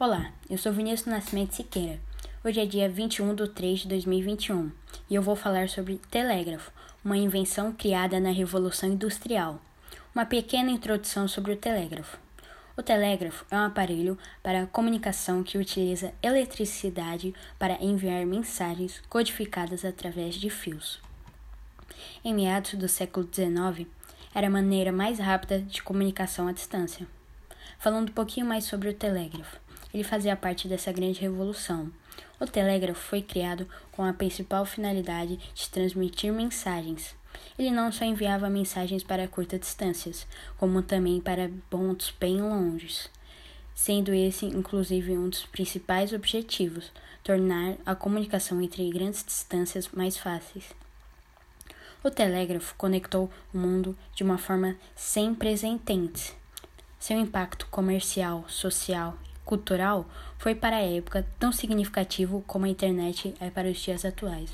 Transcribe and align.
Olá, 0.00 0.30
eu 0.48 0.56
sou 0.56 0.72
Vinícius 0.72 1.12
Nascimento 1.12 1.56
Siqueira. 1.56 1.98
Hoje 2.44 2.60
é 2.60 2.64
dia 2.64 2.88
21 2.88 3.34
de 3.34 3.48
3 3.48 3.80
de 3.80 3.88
2021 3.88 4.70
e 5.10 5.16
eu 5.16 5.20
vou 5.20 5.34
falar 5.34 5.68
sobre 5.68 6.00
telégrafo, 6.08 6.70
uma 7.04 7.16
invenção 7.16 7.72
criada 7.72 8.20
na 8.20 8.30
Revolução 8.30 8.90
Industrial. 8.90 9.60
Uma 10.14 10.24
pequena 10.24 10.70
introdução 10.70 11.26
sobre 11.26 11.52
o 11.52 11.56
telégrafo. 11.56 12.16
O 12.76 12.82
telégrafo 12.82 13.44
é 13.50 13.56
um 13.56 13.64
aparelho 13.64 14.16
para 14.40 14.68
comunicação 14.68 15.42
que 15.42 15.58
utiliza 15.58 16.14
eletricidade 16.22 17.34
para 17.58 17.82
enviar 17.82 18.24
mensagens 18.24 19.02
codificadas 19.08 19.84
através 19.84 20.36
de 20.36 20.48
fios. 20.48 21.00
Em 22.24 22.32
meados 22.32 22.74
do 22.74 22.86
século 22.86 23.28
XIX, 23.28 23.88
era 24.32 24.46
a 24.46 24.50
maneira 24.50 24.92
mais 24.92 25.18
rápida 25.18 25.60
de 25.60 25.82
comunicação 25.82 26.46
à 26.46 26.52
distância. 26.52 27.04
Falando 27.80 28.10
um 28.10 28.14
pouquinho 28.14 28.46
mais 28.46 28.62
sobre 28.62 28.90
o 28.90 28.94
telégrafo. 28.94 29.58
Ele 29.92 30.04
fazia 30.04 30.36
parte 30.36 30.68
dessa 30.68 30.92
grande 30.92 31.20
revolução. 31.20 31.90
O 32.38 32.46
telégrafo 32.46 33.00
foi 33.00 33.22
criado 33.22 33.68
com 33.90 34.04
a 34.04 34.12
principal 34.12 34.64
finalidade 34.64 35.38
de 35.54 35.68
transmitir 35.70 36.32
mensagens. 36.32 37.16
Ele 37.58 37.70
não 37.70 37.90
só 37.90 38.04
enviava 38.04 38.48
mensagens 38.50 39.02
para 39.02 39.28
curtas 39.28 39.60
distâncias, 39.60 40.26
como 40.56 40.82
também 40.82 41.20
para 41.20 41.50
pontos 41.70 42.12
bem 42.18 42.40
longes, 42.40 43.10
sendo 43.74 44.12
esse 44.12 44.46
inclusive 44.46 45.16
um 45.16 45.28
dos 45.28 45.46
principais 45.46 46.12
objetivos, 46.12 46.92
tornar 47.22 47.76
a 47.84 47.94
comunicação 47.94 48.60
entre 48.60 48.88
grandes 48.90 49.24
distâncias 49.24 49.88
mais 49.88 50.16
fáceis. 50.16 50.64
O 52.02 52.10
telégrafo 52.10 52.74
conectou 52.76 53.30
o 53.52 53.58
mundo 53.58 53.96
de 54.14 54.22
uma 54.22 54.38
forma 54.38 54.76
sem 54.94 55.34
precedentes. 55.34 56.34
Seu 56.98 57.18
impacto 57.18 57.66
comercial, 57.66 58.44
social 58.48 59.16
cultural 59.48 60.06
foi 60.36 60.54
para 60.54 60.76
a 60.76 60.82
época 60.82 61.26
tão 61.38 61.50
significativo 61.50 62.44
como 62.46 62.66
a 62.66 62.68
internet 62.68 63.34
é 63.40 63.48
para 63.48 63.68
os 63.68 63.78
dias 63.78 64.04
atuais. 64.04 64.50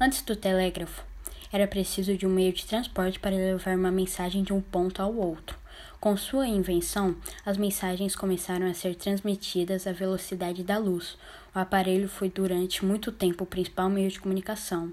Antes 0.00 0.22
do 0.22 0.34
telégrafo, 0.34 1.04
era 1.52 1.66
preciso 1.66 2.16
de 2.16 2.26
um 2.26 2.30
meio 2.30 2.52
de 2.52 2.64
transporte 2.64 3.20
para 3.20 3.36
levar 3.36 3.76
uma 3.76 3.90
mensagem 3.90 4.42
de 4.42 4.54
um 4.54 4.60
ponto 4.60 5.02
ao 5.02 5.14
outro. 5.14 5.58
Com 6.00 6.16
sua 6.16 6.48
invenção, 6.48 7.14
as 7.44 7.58
mensagens 7.58 8.16
começaram 8.16 8.66
a 8.66 8.74
ser 8.74 8.94
transmitidas 8.94 9.86
à 9.86 9.92
velocidade 9.92 10.62
da 10.64 10.78
luz. 10.78 11.18
O 11.54 11.58
aparelho 11.58 12.08
foi 12.08 12.30
durante 12.30 12.84
muito 12.84 13.12
tempo 13.12 13.44
o 13.44 13.46
principal 13.46 13.90
meio 13.90 14.10
de 14.10 14.18
comunicação, 14.18 14.92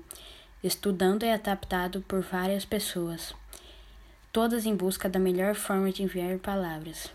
estudando 0.61 1.23
e 1.23 1.31
adaptado 1.31 2.02
por 2.08 2.21
várias 2.21 2.66
pessoas, 2.66 3.33
todas 4.33 4.66
em 4.66 4.75
busca 4.75 5.08
da 5.08 5.19
melhor 5.19 5.55
forma 5.55 5.91
de 5.91 6.03
enviar 6.03 6.38
palavras. 6.39 7.09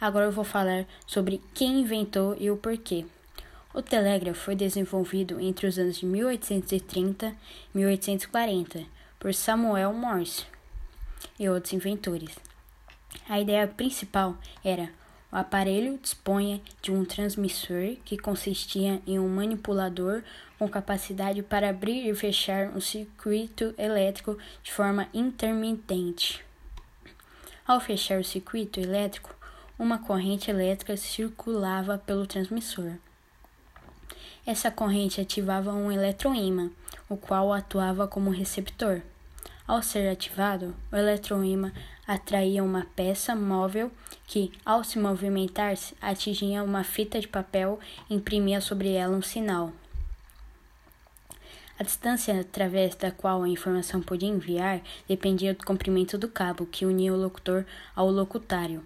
Agora 0.00 0.26
eu 0.26 0.32
vou 0.32 0.44
falar 0.44 0.86
sobre 1.06 1.40
quem 1.54 1.80
inventou 1.80 2.36
e 2.38 2.50
o 2.50 2.56
porquê. 2.56 3.06
O 3.72 3.82
telégrafo 3.82 4.40
foi 4.40 4.54
desenvolvido 4.54 5.40
entre 5.40 5.66
os 5.66 5.78
anos 5.78 5.96
de 5.96 6.06
1830 6.06 7.28
e 7.28 7.78
1840 7.78 8.84
por 9.18 9.34
Samuel 9.34 9.92
Morse 9.92 10.44
e 11.38 11.48
outros 11.48 11.72
inventores. 11.72 12.36
A 13.28 13.40
ideia 13.40 13.66
principal 13.66 14.36
era 14.64 14.90
o 15.32 15.36
aparelho 15.36 15.98
dispunha 15.98 16.60
de 16.80 16.92
um 16.92 17.04
transmissor 17.04 17.96
que 18.04 18.16
consistia 18.16 19.02
em 19.06 19.18
um 19.18 19.28
manipulador 19.28 20.22
com 20.58 20.68
capacidade 20.68 21.42
para 21.42 21.68
abrir 21.68 22.08
e 22.08 22.14
fechar 22.14 22.68
um 22.68 22.80
circuito 22.80 23.74
elétrico 23.76 24.38
de 24.62 24.72
forma 24.72 25.08
intermitente. 25.12 26.44
Ao 27.66 27.80
fechar 27.80 28.20
o 28.20 28.24
circuito 28.24 28.78
elétrico, 28.80 29.35
uma 29.78 29.98
corrente 29.98 30.50
elétrica 30.50 30.96
circulava 30.96 31.98
pelo 31.98 32.26
transmissor. 32.26 32.92
Essa 34.46 34.70
corrente 34.70 35.20
ativava 35.20 35.72
um 35.72 35.90
eletroímã, 35.92 36.70
o 37.08 37.16
qual 37.16 37.52
atuava 37.52 38.08
como 38.08 38.30
receptor. 38.30 39.02
Ao 39.66 39.82
ser 39.82 40.08
ativado, 40.08 40.74
o 40.92 40.96
eletroímã 40.96 41.72
atraía 42.06 42.62
uma 42.62 42.86
peça 42.94 43.34
móvel 43.34 43.90
que, 44.26 44.52
ao 44.64 44.84
se 44.84 44.98
movimentar-se, 44.98 45.96
atingia 46.00 46.62
uma 46.62 46.84
fita 46.84 47.18
de 47.18 47.26
papel 47.26 47.80
e 48.08 48.14
imprimia 48.14 48.60
sobre 48.60 48.92
ela 48.92 49.16
um 49.16 49.22
sinal. 49.22 49.72
A 51.78 51.82
distância 51.82 52.40
através 52.40 52.94
da 52.94 53.10
qual 53.10 53.42
a 53.42 53.48
informação 53.48 54.00
podia 54.00 54.28
enviar 54.28 54.80
dependia 55.06 55.52
do 55.52 55.66
comprimento 55.66 56.16
do 56.16 56.28
cabo 56.28 56.64
que 56.64 56.86
unia 56.86 57.12
o 57.12 57.20
locutor 57.20 57.66
ao 57.94 58.10
locutário. 58.10 58.82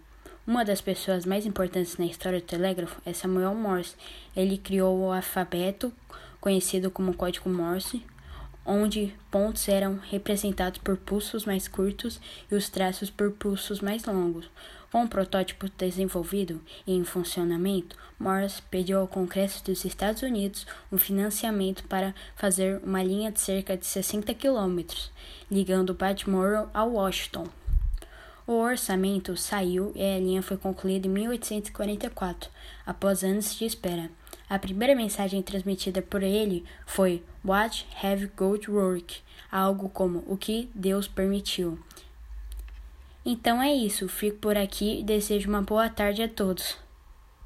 Uma 0.50 0.64
das 0.64 0.80
pessoas 0.80 1.24
mais 1.24 1.46
importantes 1.46 1.96
na 1.96 2.06
história 2.06 2.40
do 2.40 2.44
telégrafo 2.44 3.00
é 3.06 3.12
Samuel 3.12 3.54
Morse. 3.54 3.94
Ele 4.34 4.58
criou 4.58 4.98
o 4.98 5.12
alfabeto 5.12 5.92
conhecido 6.40 6.90
como 6.90 7.14
código 7.14 7.48
Morse, 7.48 8.04
onde 8.66 9.14
pontos 9.30 9.68
eram 9.68 10.00
representados 10.10 10.80
por 10.80 10.96
pulsos 10.96 11.44
mais 11.44 11.68
curtos 11.68 12.20
e 12.50 12.56
os 12.56 12.68
traços 12.68 13.10
por 13.10 13.30
pulsos 13.30 13.80
mais 13.80 14.04
longos. 14.06 14.50
Com 14.90 15.04
o 15.04 15.08
protótipo 15.08 15.70
desenvolvido 15.78 16.60
e 16.84 16.96
em 16.96 17.04
funcionamento, 17.04 17.96
Morse 18.18 18.60
pediu 18.68 18.98
ao 18.98 19.06
Congresso 19.06 19.64
dos 19.64 19.84
Estados 19.84 20.22
Unidos 20.22 20.66
um 20.90 20.98
financiamento 20.98 21.84
para 21.84 22.12
fazer 22.34 22.80
uma 22.82 23.04
linha 23.04 23.30
de 23.30 23.38
cerca 23.38 23.76
de 23.76 23.86
60 23.86 24.34
quilômetros, 24.34 25.12
ligando 25.48 25.94
Baltimore 25.94 26.66
a 26.74 26.82
Washington. 26.82 27.59
O 28.50 28.54
orçamento 28.54 29.36
saiu 29.36 29.92
e 29.94 30.02
a 30.02 30.18
linha 30.18 30.42
foi 30.42 30.56
concluída 30.56 31.06
em 31.06 31.10
1844, 31.10 32.50
após 32.84 33.22
anos 33.22 33.54
de 33.54 33.64
espera. 33.64 34.10
A 34.48 34.58
primeira 34.58 34.92
mensagem 34.92 35.40
transmitida 35.40 36.02
por 36.02 36.20
ele 36.20 36.64
foi 36.84 37.22
What 37.44 37.86
have 38.02 38.28
God 38.36 38.66
work? 38.66 39.20
Algo 39.52 39.88
como 39.88 40.24
o 40.26 40.36
que 40.36 40.68
Deus 40.74 41.06
permitiu. 41.06 41.78
Então 43.24 43.62
é 43.62 43.72
isso, 43.72 44.08
fico 44.08 44.38
por 44.38 44.56
aqui 44.56 44.98
e 44.98 45.04
desejo 45.04 45.48
uma 45.48 45.62
boa 45.62 45.88
tarde 45.88 46.20
a 46.20 46.28
todos. 46.28 46.76